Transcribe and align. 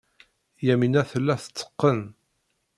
Yamina 0.65 1.01
tella 1.09 1.35
tetteqqen. 1.43 2.01